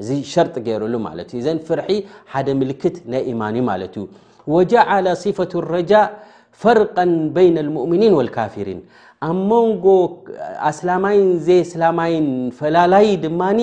እዚ 0.00 0.08
ሸርጢ 0.32 0.54
ገይረሉ 0.66 0.94
ማት 1.06 1.30
ዘን 1.44 1.58
ፍርሒ 1.68 1.90
ሓደ 2.32 2.48
ምልክት 2.60 2.96
ናይ 3.12 3.22
ኢማን 3.32 3.56
ዩ 3.58 3.62
ማለት 3.70 3.94
እዩ 4.00 4.04
ወጃዓላ 4.56 5.06
صፈት 5.24 5.52
ረጃእ 5.76 6.06
ፈርقا 6.60 7.02
በይና 7.34 7.56
الሙؤሚኒን 7.66 8.12
والካፊሪን 8.18 8.80
ኣብ 9.28 9.36
መንጎ 9.50 9.84
ኣስላማይን 10.70 11.26
ዘ 11.46 11.58
ስላማይን 11.72 12.26
ፈላላይ 12.60 13.06
ድማኒ 13.24 13.58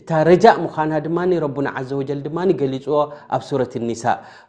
እታ 0.00 0.10
ረጃእ 0.30 0.56
ምዃና 0.64 0.92
ድማ 1.06 1.18
ረና 1.44 1.68
ዘ 1.88 1.90
ወጀል 2.00 2.20
ድማ 2.26 2.38
ገሊፅዎ 2.60 2.96
ኣብ 3.36 3.42
ሱረት 3.48 3.74
اኒሳ 3.80 4.04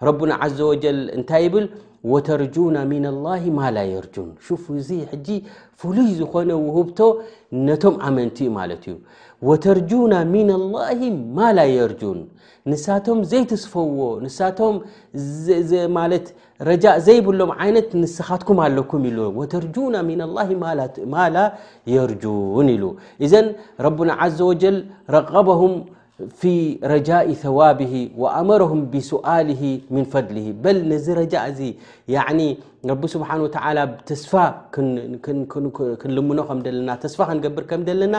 ረቡና 0.07 0.31
ዘ 0.59 0.61
ወጀል 0.71 0.97
እንታይ 1.17 1.43
ይብል 1.47 1.67
ወተርጁوና 2.13 2.77
ሚና 2.91 3.05
الله 3.15 3.41
ማ 3.57 3.61
ላ 3.75 3.79
የርጁን 3.93 4.29
እዙ 4.81 4.89
ሕጂ 5.11 5.27
ፍሉይ 5.81 6.09
ዝኮነ 6.19 6.51
ውህብቶ 6.67 6.99
ነቶም 7.67 7.95
ዓመንቲኡ 8.09 8.49
ማለት 8.59 8.83
እዩ 8.89 8.95
وተርجوና 9.47 10.13
من 10.35 10.49
الله 10.59 10.99
ማل 11.37 11.57
ርን 11.91 12.19
ንሳቶም 12.71 13.19
ዘይስፈዎ 13.31 13.97
ሳቶ 14.37 14.59
ዘይብሎም 17.07 17.51
ነት 17.75 17.89
ስካትኩም 18.17 18.59
ኣለኩም 18.65 19.03
ተ 19.53 19.63
ل 19.63 19.65
ማ 21.13 21.15
ل 21.35 21.37
የርجوን 21.95 22.69
ሉ 22.83 22.93
ዘ 23.33 23.35
ረ 23.87 23.87
عز 24.21 24.39
و 24.49 24.51
ረغበهም 25.15 25.73
في 26.39 26.53
رጃء 26.93 27.27
ثوبه 27.45 27.93
وአمرهም 28.21 28.79
بسؤله 28.93 29.63
من 29.95 30.03
فضله 30.13 30.47
በ 30.63 30.65
ነዚ 30.91 31.07
ረ 31.19 31.21
ስ 31.57 33.13
ተስፋ 34.09 34.31
ክንልኖ 36.01 36.39
ከና 36.49 36.89
ስፋ 37.13 37.19
ክንገብር 37.29 37.63
ከ 37.69 37.73
ለና 38.01 38.15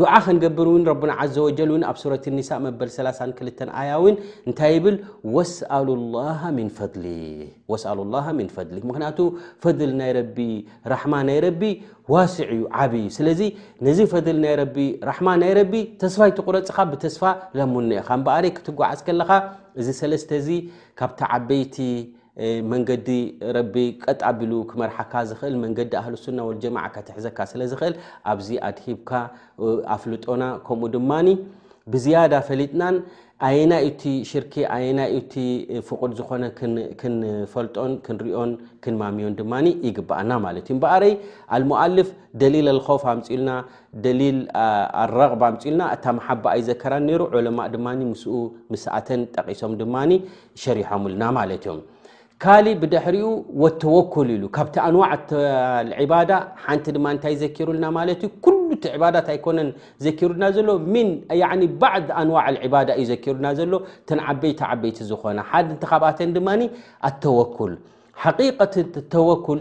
ድዓ 0.00 0.10
ከንገብር 0.24 0.66
እውን 0.70 0.82
ረና 0.88 1.12
ዘ 1.32 1.38
ወጀል 1.46 1.70
ው 1.72 1.76
ኣብ 1.88 1.96
ሱረት 2.02 2.24
ኒሳ 2.36 2.50
መበል 2.64 2.90
32 2.92 3.58
ኣያ 3.80 3.90
እውን 4.00 4.14
እንታይ 4.48 4.70
ይብል 4.74 4.96
ፈወስኣሉ 5.24 5.88
ላ 8.12 8.22
ምን 8.38 8.48
ፈድሊ 8.56 8.78
ምክንያቱ 8.90 9.18
ፈድል 9.64 9.92
ናይ 10.00 10.12
ረቢ 10.18 10.38
ራሕማ 10.92 11.12
ናይ 11.30 11.38
ረቢ 11.46 11.62
ዋሲዕ 12.14 12.46
እዩ 12.54 12.62
ዓብ 12.84 12.94
እዩ 13.00 13.06
ስለዚ 13.18 13.42
ነዚ 13.88 13.98
ፈድል 14.14 14.38
ናይ 14.44 14.54
ረቢ 14.62 14.78
ራሕማ 15.10 15.28
ናይ 15.42 15.52
ረቢ 15.60 15.74
ተስፋ 16.04 16.20
ይትቑረፂኻ 16.30 16.78
ብተስፋ 16.94 17.22
ለሙኖ 17.60 17.90
ኢኻ 18.00 18.08
ንበኣሪይ 18.20 18.52
ክትጓዓዝ 18.56 19.02
ከለኻ 19.08 19.30
እዚ 19.80 19.88
ሰለስተ 20.00 20.30
እዚ 20.42 20.48
ካብቲ 21.00 21.20
ዓበይቲ 21.36 21.76
መንገዲ 22.72 23.08
ረቢ 23.56 23.74
ቀጣቢሉ 24.04 24.52
ክመርሓካ 24.68 25.12
ዝኽእል 25.30 25.56
መንገዲ 25.64 25.90
ኣህልሱና 26.00 26.38
ወልጀማዕ 26.50 26.84
ካ 26.94 27.02
ትሕዘካ 27.08 27.38
ስለ 27.50 27.60
ዝኽእል 27.72 27.94
ኣብዚ 28.32 28.48
ኣድሂብካ 28.68 29.10
ኣፍልጦና 29.96 30.44
ከምኡ 30.68 30.90
ድማኒ 30.94 31.28
ብዝያዳ 31.92 32.32
ፈሊጥናን 32.48 32.96
ኣይናዩቲ 33.48 34.02
ሽርኪ 34.30 34.54
ኣይናዩቲ 34.76 35.34
ፍቕድ 35.86 36.12
ዝኾነ 36.18 36.42
ክንፈልጦን 37.00 37.92
ክንሪዮን 38.06 38.50
ክንማምዮን 38.84 39.34
ድማ 39.40 39.52
ይግባኣና 39.88 40.30
ማለት 40.44 40.66
እዩ 40.72 40.76
በኣረይ 40.84 41.14
ኣልሞዓልፍ 41.56 42.10
ደሊል 42.42 42.68
ኣልኮፍ 42.74 43.04
ኣምፅኢልና 43.12 43.50
ደሊል 44.04 44.38
ኣረቅባ 45.04 45.42
ኣምፅልና 45.52 45.82
እታ 45.96 46.04
መሓቢ 46.18 46.44
ኣይዘከራን 46.56 47.04
ነይሩ 47.10 47.22
ዑለማ 47.38 47.58
ድማ 47.74 47.86
ምስኡ 48.12 48.34
ምስኣተን 48.74 49.24
ጠቂሶም 49.36 49.74
ድማኒ 49.82 50.12
ሸሪሖምልና 50.64 51.24
ማለት 51.40 51.64
እዮም 51.66 51.82
ካሊእ 52.42 52.76
ብድሕሪኡ 52.82 53.28
ወተወኩል 53.62 54.28
ሉ 54.42 54.44
ካብቲ 54.54 54.76
ኣንዋዕ 54.84 55.10
ባዳ 56.12 56.30
ሓንቲ 56.62 56.86
ድማ 56.96 57.04
እንታይ 57.14 57.34
ዘኪሩልና 57.42 57.84
ማለት 57.96 58.20
ዩ 58.24 58.28
ኩሉቲ 58.44 58.82
ባዳት 59.02 59.28
ኣይኮነን 59.34 59.68
ዘኪሩልና 60.04 60.44
ዘሎ 60.56 60.68
ባዕድ 61.82 62.08
ኣንዋዕ 62.20 62.46
ባዳ 62.74 62.88
እዩ 63.00 63.04
ዘኪሩና 63.12 63.46
ዘሎ 63.58 63.72
ተን 64.10 64.22
ዓበይቲ 64.32 64.60
ዓበይቲ 64.70 64.98
ዝኮነ 65.10 65.40
ሓደ 65.50 65.68
እንተካባተን 65.74 66.32
ድማ 66.38 66.48
ኣተወኩል 67.10 67.74
ሓ 68.24 68.34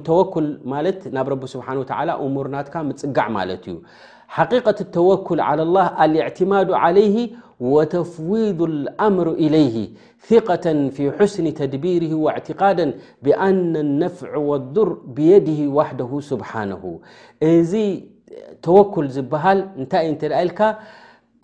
ተወኩል 0.10 0.48
ማለት 0.74 1.00
ናብ 1.18 1.30
ረቢ 1.34 1.44
ስብሓን 1.54 1.82
ወ 1.84 2.18
እሙርናትካ 2.28 2.76
ምፅጋዕ 2.90 3.28
ማለት 3.40 3.64
እዩ 3.74 3.78
ሓقቀት 4.38 4.80
ተወኩል 4.98 5.40
لላ 5.60 5.78
ዕትማድ 6.30 6.70
ለይ 6.98 7.10
وተፍوض 7.74 8.60
الأምር 8.72 9.28
إلይه 9.46 9.78
ثقة 10.30 10.66
في 10.96 11.04
ስن 11.34 11.46
ተድቢር 11.60 12.04
وتቃደ 12.26 12.80
ብአن 13.24 13.74
نፍع 14.02 14.30
ولضር 14.50 14.90
ብيድ 15.16 15.48
وحደ 15.78 16.00
ስبሓنه 16.30 16.84
እዚ 17.54 17.74
ተወኩል 18.66 19.08
ዝበሃል 19.16 19.60
እንታ 19.80 19.94
ልካ 20.50 20.60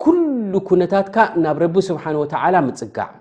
كل 0.04 0.52
ኩነታትካ 0.68 1.16
ናብ 1.44 1.56
ረ 1.62 1.66
ስሓه 1.88 2.12
وተ 2.22 2.34
ፅጋዕ 2.80 3.12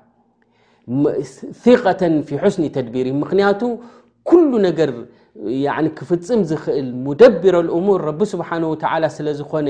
ة 2.01 2.04
ف 2.27 2.30
ስ 2.56 2.58
ተድር 2.75 3.08
ምክንያቱ 3.22 3.62
ل 4.50 4.54
ነገር 4.68 4.92
ክፍፅም 5.98 6.41
ዝክእል 6.50 6.88
ሙደብረ 7.06 7.56
እሙር 7.77 8.00
ረብ 8.10 8.22
ስብሓን 8.34 8.63
ወ 8.70 8.75
ስለ 9.15 9.27
ዝኮነ 9.39 9.67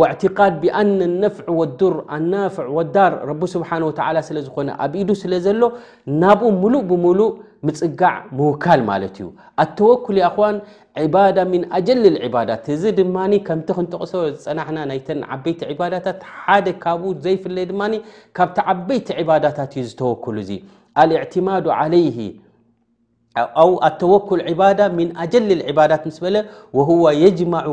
ወእዕትቃድ 0.00 0.54
ብኣን 0.62 0.90
ነፍዕ 1.22 1.46
ወዱር 1.60 1.94
ኣናፍዕ 2.16 2.66
ወዳር 2.76 3.12
ረቢ 3.30 3.40
ስብሓን 3.54 3.82
ወተ 3.88 3.98
ስለ 4.28 4.38
ዝኮነ 4.46 4.68
ኣብ 4.84 4.92
ኢዱ 5.00 5.10
ስለ 5.22 5.32
ዘሎ 5.46 5.60
ናብኡ 6.22 6.50
ሙሉእ 6.62 6.80
ብምሉእ 6.90 7.32
ምፅጋዕ 7.68 8.14
ምውካል 8.38 8.80
ማለት 8.90 9.16
እዩ 9.20 9.26
ኣተወኩል 9.64 10.16
ያኹዋን 10.24 10.56
ዕባዳ 11.02 11.36
ምን 11.52 11.62
ኣጀል 11.78 12.00
ልዕባዳት 12.16 12.64
እዚ 12.76 12.82
ድማ 12.98 13.16
ከምቲ 13.48 13.68
ክንጠቕሰ 13.78 14.12
ዝፀናሕና 14.32 14.78
ናይተን 14.90 15.20
ዓበይቲ 15.36 15.60
ባዳታት 15.80 16.20
ሓደ 16.44 16.66
ካብኡ 16.84 17.10
ዘይፍለ 17.26 17.58
ድማ 17.72 17.82
ካብቲ 18.38 18.56
ዓበይቲ 18.74 19.08
ዕባዳታት 19.24 19.72
እዩ 19.80 19.84
ዝተወክሉ 19.90 20.36
እዙ 20.44 20.50
ኣልዕትማድ 21.02 21.64
ዓለይ 21.80 22.06
ው 23.68 23.70
ኣተወኩል 23.86 24.40
ዕባዳ 24.50 24.80
ምን 24.96 25.08
ኣጀል 25.22 25.48
ዕባዳት 25.70 26.02
ምስ 26.08 26.18
በለ 26.24 26.36
ወه 26.78 26.88
የጅማዑ 27.22 27.70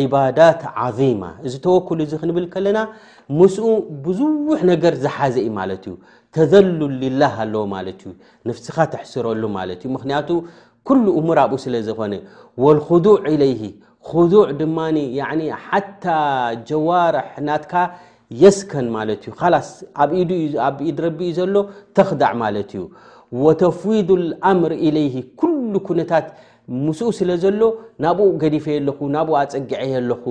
ዕባዳት 0.00 0.60
ዓظማ 0.82 1.22
እዚ 1.46 1.54
ተወክል 1.64 1.98
እዚ 2.04 2.12
ክንብል 2.20 2.44
ከለና 2.52 2.78
ምስኡ 3.38 3.66
ብዙሕ 4.04 4.60
ነገር 4.72 4.94
ዝሓዘኢ 5.04 5.46
ማለት 5.58 5.82
እዩ 5.90 5.94
ተዘሉ 6.36 6.80
ሊላህ 7.02 7.34
ኣለዎ 7.46 7.62
ማለት 7.74 8.00
እዩ 8.06 8.12
ንፍሲካ 8.50 8.76
ተሕስረሉ 8.94 9.42
ማለት 9.58 9.80
እዩ 9.84 9.90
ምክንያቱ 9.96 10.28
ኩሉ 10.88 11.04
እሙር 11.20 11.38
ኣብኡ 11.44 11.58
ስለ 11.64 11.74
ዝኮነ 11.88 12.14
ወልክዱዕ 12.66 13.16
ኢለይሂ 13.34 13.62
ዕ 14.12 14.44
ድማ 14.60 14.78
ሓታ 15.66 16.04
ጀዋርሕ 16.70 17.30
ናትካ 17.48 17.74
የስከን 18.42 18.86
ማለት 18.96 19.22
እዩ 19.24 19.32
ስ 19.68 19.86
ኣብ 20.68 20.78
ኢድ 20.90 20.98
ረቢዩ 21.08 21.32
ዘሎ 21.40 21.54
ተኽዳዕ 21.98 22.32
ማለት 22.44 22.70
እዩ 22.76 22.82
ወተፍዊድ 23.46 24.08
ልኣምር 24.28 24.72
ኢለይ 24.86 25.12
ኩሉ 25.40 25.72
ኩነታት 25.88 26.26
ምስኡ 26.84 27.08
ስለ 27.18 27.30
ዘሎ 27.42 27.60
ናብኡ 28.04 28.26
ገዲፈየ 28.42 28.76
ለኹ 28.86 28.98
ናብኡ 29.16 29.34
ኣፅጊዐየኣለኹ 29.40 30.22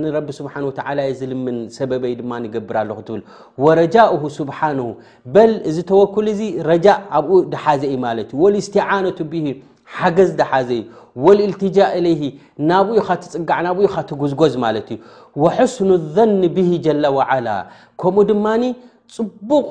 ንረ 0.00 0.16
ስሓ 0.38 0.54
የ 1.08 1.10
ዝልምን 1.18 1.56
ሰበበይ 1.76 2.14
ድማ 2.20 2.32
ንገብር 2.44 2.76
ለኹ 2.90 2.98
ል 3.18 3.22
ወረጃኡ 3.64 4.20
ስብሓንሁ 4.38 4.86
በል 5.34 5.52
እዚ 5.70 5.76
ተወክል 5.90 6.26
እዚ 6.34 6.40
ረጃእ 6.70 6.98
ኣብኡ 7.18 7.36
ድሓዘኢ 7.54 7.94
ማለት 8.06 8.30
እዩ 8.38 8.62
ስትዓነቱ 8.68 9.18
ሓገዝ 9.98 10.30
ደሓዘዩ 10.38 10.80
ወልእልትጃእ 11.24 11.92
ለይ 12.06 12.16
ናብኡ 12.70 12.96
ካትፅጋዕ 13.06 13.58
ናብኡ 13.66 13.84
ካትጉዝጎዝ 13.94 14.54
ማለት 14.64 14.88
እዩ 14.96 15.46
ስኑ 15.76 15.90
ን 16.40 16.42
ብሂ 16.56 16.68
ጀለ 16.86 17.04
ዓላ 17.36 17.48
ከምኡ 18.02 18.26
ድማኒ 18.32 18.62
ፅቡቅ 19.16 19.64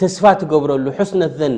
ተስፋ 0.00 0.22
ትገብረሉ 0.40 0.86
ሕስነት 0.98 1.32
ዘን 1.40 1.54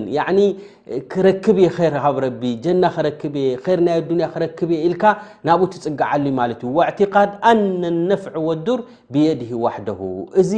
ክረክብ 1.13 1.57
ይርካብ 1.63 2.17
ረቢ 2.25 2.43
ጀና 2.65 2.85
ክረክብ 2.95 3.35
የ 3.41 3.45
ይር 3.71 3.81
ናይ 3.87 3.95
ኣዱንያ 4.01 4.27
ክረክብ 4.35 4.71
የ 4.75 4.79
ኢልካ 4.87 5.05
ናብኡ 5.49 5.67
ትፅግዓሉ 5.75 6.25
ማለት 6.41 6.61
እዩ 6.67 6.75
ዕቲقድ 6.89 7.31
ኣነን 7.51 7.97
ነፍዕ 8.11 8.35
ወዱር 8.49 8.81
ብየዲህ 9.15 9.51
ዋሕደሁ 9.65 10.01
እዚ 10.43 10.53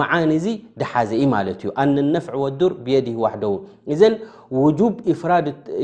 መዓኒ 0.00 0.32
ዚ 0.44 0.56
ድሓዘኢ 0.82 1.20
ማለት 1.36 1.60
እዩ 1.64 1.72
ኣነ 1.84 1.96
ነፍዕ 2.16 2.34
ወዱር 2.44 2.74
ብየዲህ 2.86 3.16
ዋሕደውዘ 3.24 4.02
ውجብ 4.62 4.94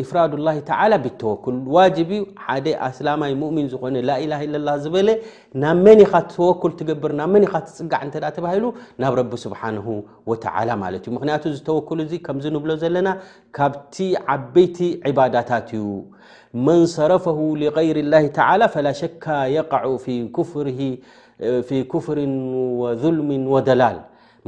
ፍራድ 0.09 0.33
ላ 0.47 0.53
ላ 0.91 0.97
ብተወክል 1.05 1.57
ዋጅ 1.77 1.97
እዩ 2.03 2.19
ሓደ 2.47 2.67
ኣስላማይ 2.89 3.33
ሙእምን 3.43 3.67
ዝኮነ 3.73 3.97
ላ 4.09 4.13
ኢላ 4.25 4.69
ዝበለ 4.85 5.09
ና 5.63 5.73
መኒኻ 5.85 6.13
ተወኩል 6.35 6.73
ትገብር 6.81 7.13
ና 7.21 7.29
መኒኻ 7.35 7.53
ትፅጋዕ 7.69 8.01
እንተ 8.07 8.17
ተባሂሉ 8.39 8.65
ናብ 9.03 9.15
ረቢ 9.21 9.33
ስብሓን 9.47 9.79
ማለት 10.85 11.03
እዩ 11.07 11.15
ምክንያቱ 11.17 11.45
ዝተወክሉ 11.57 11.99
ዙ 12.11 12.15
ከምዚ 12.27 12.47
ንብሎ 12.57 12.71
ዘለና 12.83 13.09
ካብቲ 13.59 13.97
ዓበይቲ 14.37 14.79
ዕባዳታት 15.13 15.71
እዩ 15.81 15.87
መሰረፈ 16.69 17.25
غይሪ 17.79 17.99
ላ 18.13 18.23
ተ 18.39 18.49
ፈላ 18.77 18.87
ሸካ 19.01 19.25
የق 19.57 19.73
ፊ 19.99 20.29
ኩፍር 21.93 22.19
ظልም 23.03 23.29
ወደላል 23.57 23.99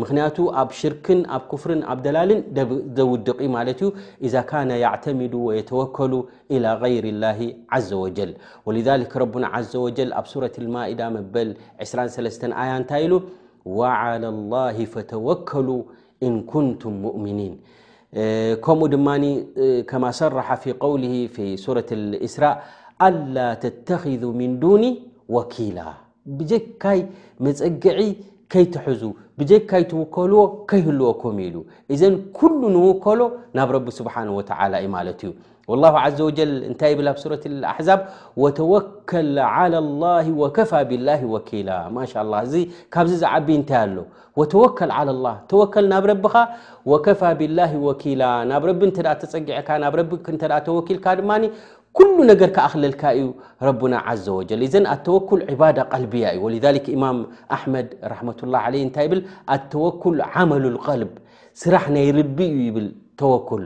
مخنة 0.00 0.34
ب 0.68 0.70
شرك 0.80 1.06
كفر 1.50 1.70
ب 1.96 1.98
دلل 2.06 2.30
وድق 3.12 3.38
ل 3.52 3.52
إذا 4.26 4.40
كان 4.52 4.70
يعتمد 4.84 5.34
ويتوكل 5.48 6.12
إلى 6.54 6.68
غير 6.84 7.04
الله 7.14 7.40
عز 7.74 7.92
وجل 8.02 8.30
ولذلك 8.66 9.12
ربن 9.24 9.42
عز 9.44 9.74
وجل 9.84 10.08
سورة 10.32 10.54
المد 10.62 11.00
ل 11.46 11.52
2 11.82 13.02
ي 13.04 13.06
ل 13.10 13.12
وعلى 13.80 14.28
الله 14.34 14.76
فتوكلو 14.94 15.78
إن 16.26 16.32
كنتم 16.52 16.92
مؤمنين 17.06 17.54
كمو 18.64 18.84
كما 19.90 20.10
صرح 20.20 20.48
في 20.62 20.70
قوله 20.84 21.14
في 21.34 21.44
سورة 21.64 21.88
الإسرا 21.98 22.52
لا 23.36 23.48
تتخذ 23.64 24.22
من 24.40 24.50
دون 24.64 24.82
وكيل 25.36 25.78
بجكي 26.38 26.98
مجع 27.46 27.68
كيتحزو 28.52 29.12
ብዘካይትውከልዎ 29.40 30.42
ከይህልዎኮም 30.70 31.36
ኢሉ 31.46 31.56
እዘን 31.94 32.14
ኩሉ 32.38 32.60
ንውከሎ 32.74 33.20
ናብ 33.58 33.68
ረቢ 33.76 33.86
ስብሓን 34.00 34.28
ወተላ 34.38 34.72
ዩ 34.84 34.90
ማለት 34.96 35.20
እዩ 35.28 35.76
ላ 35.82 35.92
ዘ 36.16 36.18
ወጀል 36.28 36.50
እንታይ 36.70 36.92
ብላብ 36.98 37.16
ሱረት 37.22 37.44
አሕዛብ 37.72 38.00
ወተወከል 38.42 39.28
ላ 40.02 40.10
ወከፋ 40.42 40.72
ብላ 40.90 41.08
ወኪላ 41.34 41.70
ማ 41.96 42.06
እዚ 42.46 42.54
ካብዚ 42.94 43.12
ዝዓቢ 43.22 43.48
እንታይ 43.60 43.80
አሎ 43.84 43.98
ወተወከል 44.40 44.90
ዓ 44.98 45.02
ላ 45.26 45.28
ተወከል 45.52 45.86
ናብ 45.92 46.04
ረቢካ 46.12 46.34
ወከፋ 46.92 47.22
ብላ 47.40 47.58
ወኪላ 47.88 48.22
ናብ 48.50 48.62
ረቢ 48.70 48.80
እንተ 48.90 48.98
ተፀጊዐካ 49.22 49.68
ናብ 49.84 49.96
ረቢ 50.00 50.12
ተ 50.42 50.52
ተወኪልካ 50.68 51.06
ድማ 51.20 51.30
ኩሉ 51.98 52.16
ነገር 52.30 52.48
ካ 52.56 52.66
ክለልካ 52.72 53.02
እዩ 53.18 53.24
ረና 53.66 53.94
ዘ 54.24 54.26
ወ 54.36 54.42
ዘ 54.72 54.74
ኣተወኩል 54.94 55.40
ባዳ 55.60 55.78
ቀልቢያ 55.92 56.26
እዩ 56.36 56.40
ወذ 56.46 56.66
ኢማም 56.96 57.18
ኣመድ 57.56 57.88
ረ 58.12 58.14
ه 58.18 58.22
ለ 58.72 58.74
እታይ 58.86 59.06
ብ 59.12 59.18
ኣተወኩል 59.54 60.18
ዓመሉ 60.34 60.64
ል 61.00 61.02
ስራሕ 61.62 61.84
ናይ 61.96 62.06
ርቢ 62.18 62.38
እዩ 62.52 62.58
ይብል 62.68 62.86
ተወኩል 63.20 63.64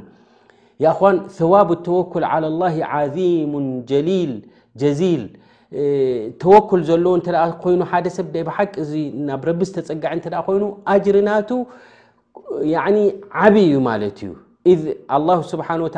ን 1.14 1.16
ثዋብ 1.38 1.68
لተወኩል 1.78 2.25
عى 2.33 2.38
لላه 2.45 2.75
ዓዚሙ 2.92 3.52
ጀሊል 3.90 4.33
ጀዚል 4.80 5.23
ተወኩል 6.42 6.80
ዘለዎ 6.88 7.12
ተ 7.26 7.28
ኮይኑ 7.62 7.80
ሓደ 7.90 8.06
ሰብ 8.16 8.35
ሓቂ 8.56 8.73
እዚ 8.85 8.92
ናብ 9.28 9.40
ረቢ 9.49 9.61
ዝተፀጋዒ 9.68 10.16
ተ 10.25 10.28
ኮይኑ 10.49 10.64
ኣጅርናቱ 10.92 11.50
ዓብ 13.45 13.54
እዩ 13.66 13.73
ማለት 13.90 14.18
እዩ 14.25 14.30
ذ 14.75 14.83
لله 15.19 15.39
ስبሓنه 15.53 15.85
و 15.85 15.89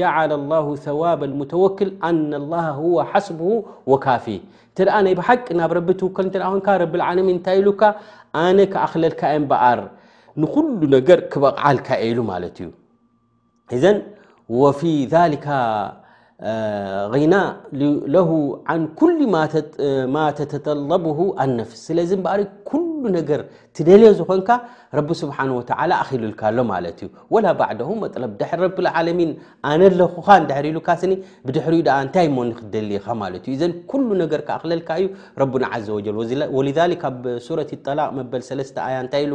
جعل 0.00 0.30
الله 0.40 0.66
ثوب 0.86 1.20
لمتوክል 1.30 1.88
አن 2.08 2.32
الله 2.42 2.64
هو 2.82 2.94
ሓسبሁ 3.10 3.48
وካፊ 3.90 4.26
እተ 4.72 4.78
ናይ 5.06 5.14
ብሓቂ 5.20 5.46
ናብ 5.58 5.70
ረቢ 5.78 5.88
ትከል 6.00 6.26
ረቢ 6.82 6.92
ዓለሚ 7.08 7.26
እንታይ 7.36 7.58
ሉካ 7.68 7.82
አነ 8.44 8.58
ክأክለልካ 8.72 9.22
በኣር 9.50 9.80
ንኩሉ 10.42 10.80
ነገር 10.96 11.18
ክበቕዓልካየሉ 11.32 12.18
ማለት 12.32 12.56
እዩ 12.62 12.70
ዘ 13.82 13.86
ና 17.32 17.36
ለሁ 18.14 18.28
ዓን 18.72 18.82
ኩል 19.00 19.18
ማ 20.14 20.22
ተተጠለብሁ 20.38 21.18
ኣነፍስ 21.44 21.80
ስለዚ 21.88 22.10
እ 22.16 22.22
በሪ 22.24 22.40
ኩሉ 22.70 23.02
ነገር 23.18 23.40
ትደልዮ 23.76 24.08
ዝኮንካ 24.18 24.50
ረቢ 24.98 25.08
ስብሓን 25.22 25.50
ወተላ 25.58 25.90
ኣኽልልካሎ 26.04 26.56
ማለት 26.72 26.98
እዩ 27.04 27.08
ወላ 27.34 27.46
ባዕድሁ 27.60 27.88
መጥለ 28.02 28.22
ድሕ 28.40 28.50
ረቢልዓለሚን 28.64 29.30
ኣነለኩኻ 29.70 30.26
ንድሕሪ 30.44 30.66
ኢሉካስኒ 30.74 31.12
ብድሕሪኡ 31.46 31.86
ኣ 31.96 31.98
እንታይ 32.06 32.28
ሞኒ 32.36 32.50
ክትደሊኻ 32.60 33.06
ማለት 33.22 33.42
እዩ 33.48 33.54
እዘን 33.58 33.74
ኩሉ 33.92 34.08
ነገር 34.22 34.42
ካኣኽለልካ 34.48 34.90
እዩ 35.02 35.08
ረቡና 35.42 35.64
ዘ 35.88 35.90
ወጀል 35.98 36.42
ወልذሊክ 36.58 37.04
ኣብ 37.10 37.22
ሱረት 37.48 37.72
ጠላቅ 37.88 38.10
መበል 38.20 38.44
3ለስተ 38.50 38.76
ኣያ 38.88 38.96
እንታይ 39.04 39.24
ኢሉ 39.28 39.34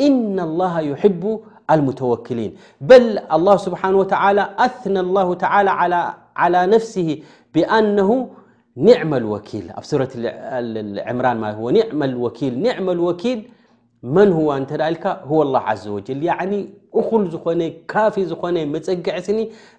إن 0.00 0.40
الله 0.40 0.80
يحب 0.80 1.40
المتوكلين 1.70 2.54
بل 2.80 3.18
الله 3.32 3.56
سبحانه 3.56 3.96
وتعلى 3.96 4.50
أثنى 4.58 5.00
الله 5.00 5.34
تعلى 5.34 5.70
على 6.36 6.66
نفسه 6.66 7.22
بأنه 7.54 8.08
نعم 8.76 9.14
الوكيل 9.20 9.64
ኣ 9.78 9.80
صرة 9.90 10.12
ع 11.06 11.10
م 12.78 12.80
الوكيل 12.92 13.38
من 14.16 14.28
هو 14.38 14.48
እተل 14.58 14.82
هو 15.30 15.38
الله 15.46 15.62
عز 15.70 15.86
وجل 15.96 16.20
يعن 16.30 16.50
اخل 17.00 17.22
ዝኮن 17.34 17.60
ካف 17.92 18.14
ዝኮن 18.30 18.56
مፀጊع 18.74 19.14
سኒ 19.28 19.38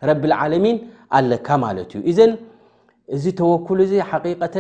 رب 0.10 0.24
العلمين 0.30 0.78
ኣለካ 1.18 1.48
ለت 1.76 1.92
ዩ 1.98 2.00
إذ 2.12 2.20
እዚ 3.16 3.26
توكل 3.40 3.80
حقيقة 4.12 4.56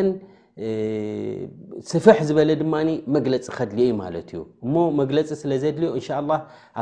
ስፍሕ 1.91 2.18
ዝበለ 2.28 2.50
ድማ 2.60 2.76
መግለፂ 3.15 3.46
ከድልዮዩ 3.56 3.89
ማለት 4.02 4.28
እዩ 4.34 4.41
እሞ 4.65 4.76
መግለፂ 5.00 5.28
ስለዘድልዮ 5.39 5.89
እንሻ 5.98 6.08
ላ 6.28 6.32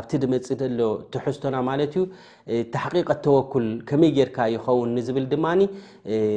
ኣብቲ 0.00 0.12
ድመፅእ 0.22 0.60
ሎ 0.80 0.86
ትሕዝቶና 1.14 1.56
ማለት 1.70 1.94
እዩ 1.96 2.04
ተሕቂቀ 2.74 3.08
ተወኩል 3.24 3.66
ከመይ 3.88 4.10
ጌርካ 4.18 4.38
ይኸውን 4.54 4.92
ንዝብል 4.98 5.26
ድማ 5.32 5.46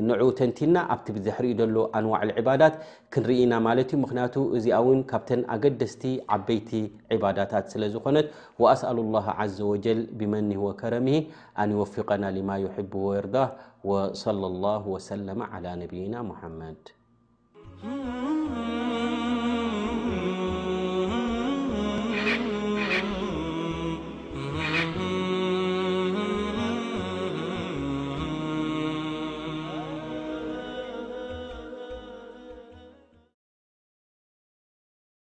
ንዑ 0.07 0.23
ተንቲና 0.39 0.75
ኣብቲ 0.95 1.07
ብዝሕ 1.17 1.35
ርእ 1.45 1.53
ዘሎ 1.59 1.75
ኣንዋዕባዳት 1.99 2.75
ክንርኢና 3.15 3.53
ማለት 3.67 3.87
እዩ 3.93 3.99
ምክንያቱ 4.05 4.35
እዚኣ 4.59 4.79
ውን 4.89 4.99
ካብተን 5.13 5.43
ኣገደስቲ 5.55 6.03
ዓበይቲ 6.37 6.71
ባዳታት 7.23 7.65
ስለዝኮነት 7.75 8.27
ኣስኣሉ 8.73 8.97
ላ 9.13 9.19
ዘ 9.57 9.69
ወጀል 9.73 9.99
ብመኒ 10.21 10.49
ወከረሚ 10.65 11.09
ኣንወፍቀና 11.65 12.25
ሊማ 12.39 12.51
ወኤርዳህ 13.07 13.49
ለ 14.43 14.55
ላ 14.63 14.77
ሰለ 15.09 15.27
ነብይና 15.83 16.15
ሓመድ 16.41 16.83
ه 17.83 17.85
mm-hmm. 17.87 18.86